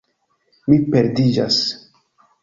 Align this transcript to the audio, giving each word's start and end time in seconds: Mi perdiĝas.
Mi 0.71 0.77
perdiĝas. 0.95 1.59